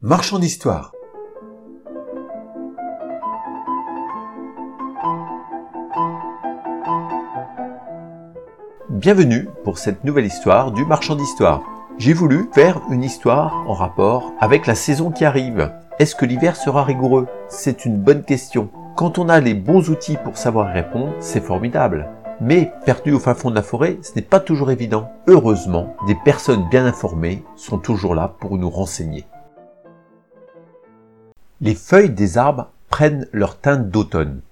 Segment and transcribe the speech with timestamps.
[0.00, 0.92] Marchand d'histoire.
[8.90, 11.64] Bienvenue pour cette nouvelle histoire du marchand d'histoire.
[11.98, 15.72] J'ai voulu faire une histoire en rapport avec la saison qui arrive.
[15.98, 17.26] Est-ce que l'hiver sera rigoureux?
[17.48, 18.70] C'est une bonne question.
[18.94, 22.08] Quand on a les bons outils pour savoir répondre, c'est formidable.
[22.40, 25.10] Mais perdu au fin fond de la forêt, ce n'est pas toujours évident.
[25.26, 29.26] Heureusement, des personnes bien informées sont toujours là pour nous renseigner.
[31.60, 34.42] Les feuilles des arbres prennent leur teinte d'automne.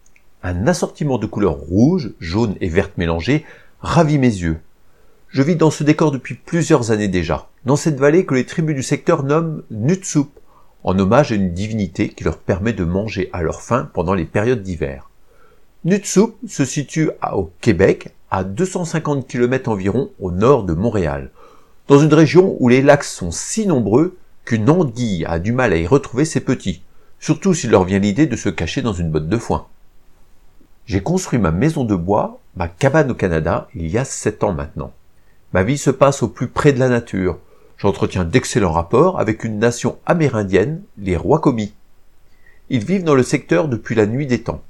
[0.42, 3.44] Un assortiment de couleurs rouges, jaunes et vertes mélangées
[3.80, 4.58] ravit mes yeux.
[5.28, 8.74] Je vis dans ce décor depuis plusieurs années déjà, dans cette vallée que les tribus
[8.74, 10.30] du secteur nomment Nutsup,
[10.82, 14.24] en hommage à une divinité qui leur permet de manger à leur faim pendant les
[14.24, 15.09] périodes d'hiver.
[15.84, 21.30] Nutsup se situe au Québec, à 250 km environ au nord de Montréal,
[21.86, 25.76] dans une région où les lacs sont si nombreux qu'une anguille a du mal à
[25.76, 26.82] y retrouver ses petits,
[27.20, 29.66] surtout s'il leur vient l'idée de se cacher dans une botte de foin.
[30.86, 34.52] J'ai construit ma maison de bois, ma cabane au Canada, il y a sept ans
[34.52, 34.92] maintenant.
[35.52, 37.38] Ma vie se passe au plus près de la nature.
[37.78, 41.74] J'entretiens d'excellents rapports avec une nation amérindienne, les Rois-Commis.
[42.70, 44.62] Ils vivent dans le secteur depuis la nuit des temps.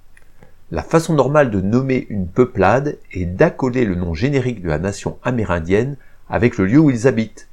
[0.70, 5.19] La façon normale de nommer une peuplade est d'accoler le nom générique de la nation
[5.22, 5.97] amérindienne
[6.28, 7.48] avec le lieu où ils habitent.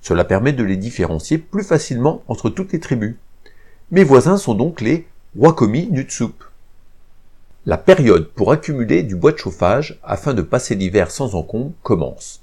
[0.00, 3.16] Cela permet de les différencier plus facilement entre toutes les tribus.
[3.92, 6.44] Mes voisins sont donc les Wakomi Nutsup.
[7.66, 12.40] La période pour accumuler du bois de chauffage afin de passer l'hiver sans encombre commence.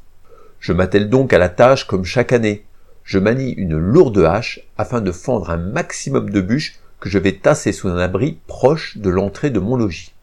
[0.59, 2.65] Je m'attelle donc à la tâche comme chaque année.
[3.03, 7.33] Je manie une lourde hache afin de fendre un maximum de bûches que je vais
[7.33, 10.13] tasser sous un abri proche de l'entrée de mon logis.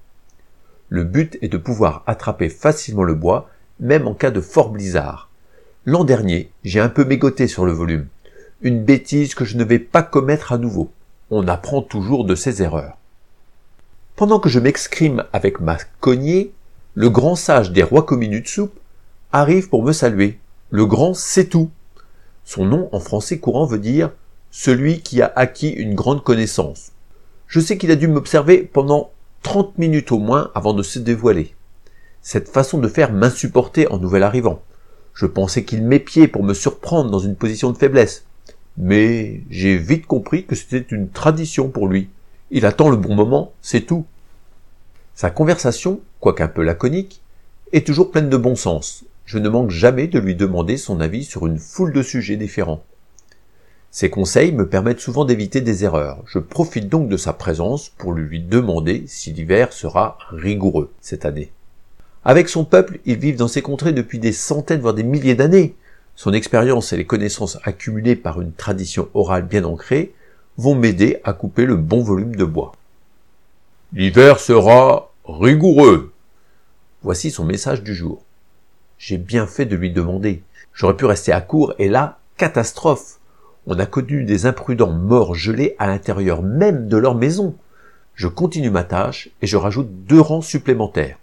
[0.90, 5.28] Le but est de pouvoir attraper facilement le bois, même en cas de fort blizzard.
[5.86, 8.06] L'an dernier, j'ai un peu mégoté sur le volume.
[8.61, 10.92] Une bêtise que je ne vais pas commettre à nouveau.
[11.30, 12.96] On apprend toujours de ses erreurs.
[14.14, 16.52] Pendant que je m'excrime avec ma cognée,
[16.94, 18.78] le grand sage des rois de soupe
[19.33, 20.39] arrive pour me saluer.
[20.70, 21.70] Le grand c'est tout.
[22.45, 24.12] Son nom en français courant veut dire
[24.52, 26.92] celui qui a acquis une grande connaissance.
[27.48, 29.11] Je sais qu'il a dû m'observer pendant
[29.42, 31.55] 30 minutes au moins avant de se dévoiler.
[32.22, 34.62] Cette façon de faire m'insupportait en nouvel arrivant.
[35.12, 38.26] Je pensais qu'il m'épiait pour me surprendre dans une position de faiblesse.
[38.79, 42.11] Mais j'ai vite compris que c'était une tradition pour lui.
[42.51, 44.05] Il attend le bon moment, c'est tout.
[45.14, 47.23] Sa conversation, quoique un peu laconique,
[47.73, 49.05] est toujours pleine de bon sens.
[49.25, 52.85] Je ne manque jamais de lui demander son avis sur une foule de sujets différents.
[53.91, 56.23] Ses conseils me permettent souvent d'éviter des erreurs.
[56.27, 61.51] Je profite donc de sa présence pour lui demander si l'hiver sera rigoureux cette année.
[62.23, 65.75] Avec son peuple, ils vivent dans ces contrées depuis des centaines voire des milliers d'années.
[66.16, 70.14] Son expérience et les connaissances accumulées par une tradition orale bien ancrée
[70.56, 72.72] vont m'aider à couper le bon volume de bois.
[73.92, 76.12] L'hiver sera rigoureux.
[77.02, 78.24] Voici son message du jour.
[78.98, 80.42] J'ai bien fait de lui demander.
[80.72, 83.18] J'aurais pu rester à court et là, catastrophe.
[83.66, 87.54] On a connu des imprudents morts gelés à l'intérieur même de leur maison.
[88.14, 91.18] Je continue ma tâche et je rajoute deux rangs supplémentaires.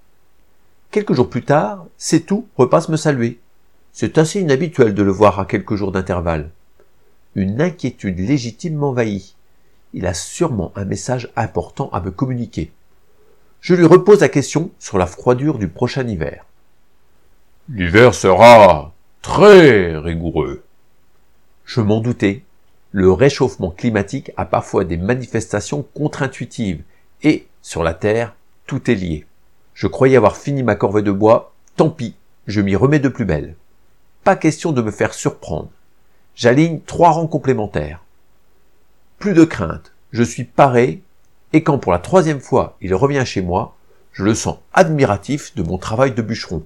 [0.92, 3.40] Quelques jours plus tard, c'est tout repasse me saluer.
[3.96, 6.50] C'est assez inhabituel de le voir à quelques jours d'intervalle.
[7.36, 9.36] Une inquiétude légitime m'envahit.
[9.94, 12.72] Il a sûrement un message important à me communiquer.
[13.62, 16.44] Je lui repose la question sur la froidure du prochain hiver.
[17.70, 20.64] L'hiver sera très rigoureux.
[21.64, 22.42] Je m'en doutais.
[22.92, 26.82] Le réchauffement climatique a parfois des manifestations contre-intuitives
[27.22, 29.28] et, sur la Terre, tout est lié.
[29.76, 32.16] Je croyais avoir fini ma corvée de bois, tant pis,
[32.48, 33.56] je m'y remets de plus belle.
[34.24, 35.70] Pas question de me faire surprendre.
[36.36, 38.02] J'aligne trois rangs complémentaires.
[39.20, 41.02] Plus de crainte, je suis paré,
[41.52, 43.76] et quand pour la troisième fois il revient chez moi,
[44.14, 46.64] je le sens admiratif de mon travail de bûcheron.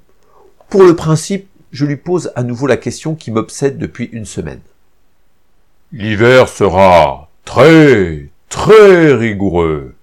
[0.70, 4.62] Pour le principe, je lui pose à nouveau la question qui m'obsède depuis une semaine.
[5.92, 9.96] L'hiver sera très, très rigoureux.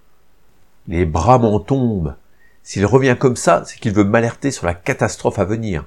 [0.88, 2.14] Les bras m'en tombent.
[2.62, 5.84] S'il revient comme ça, c'est qu'il veut m'alerter sur la catastrophe à venir.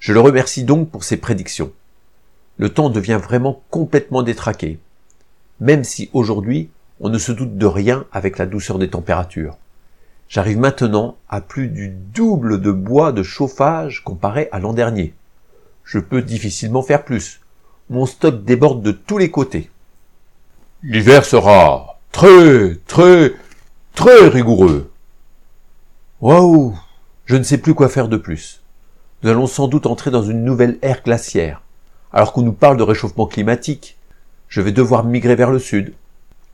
[0.00, 1.72] Je le remercie donc pour ses prédictions.
[2.56, 4.78] Le temps devient vraiment complètement détraqué.
[5.60, 6.70] Même si aujourd'hui,
[7.00, 9.58] on ne se doute de rien avec la douceur des températures.
[10.28, 15.12] J'arrive maintenant à plus du double de bois de chauffage comparé à l'an dernier.
[15.84, 17.40] Je peux difficilement faire plus
[17.90, 19.68] mon stock déborde de tous les côtés.
[20.82, 23.34] L'hiver sera très, très,
[23.94, 24.90] très rigoureux.
[26.22, 26.78] Waouh
[27.26, 28.59] Je ne sais plus quoi faire de plus.
[29.22, 31.60] Nous allons sans doute entrer dans une nouvelle ère glaciaire.
[32.12, 33.98] Alors qu'on nous parle de réchauffement climatique,
[34.48, 35.94] Je vais devoir migrer vers le sud.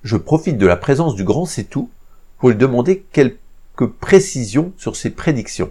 [0.03, 1.89] Je profite de la présence du grand C'est-Tout
[2.39, 5.71] pour lui demander quelques précisions sur ses prédictions.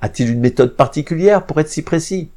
[0.00, 2.30] A-t-il une méthode particulière pour être si précis?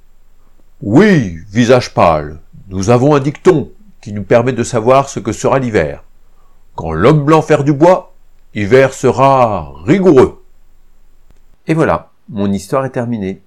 [0.81, 2.39] Oui, visage pâle.
[2.69, 3.69] Nous avons un dicton
[4.01, 6.03] qui nous permet de savoir ce que sera l'hiver.
[6.75, 8.15] Quand l'homme blanc faire du bois,
[8.55, 10.43] hiver sera rigoureux.
[11.67, 13.41] Et voilà, mon histoire est terminée.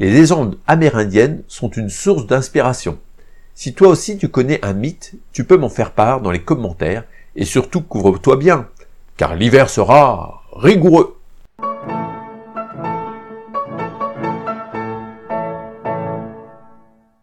[0.00, 2.98] Les légendes amérindiennes sont une source d'inspiration.
[3.54, 7.04] Si toi aussi tu connais un mythe, tu peux m'en faire part dans les commentaires
[7.36, 8.66] et surtout couvre-toi bien,
[9.18, 11.19] car l'hiver sera rigoureux.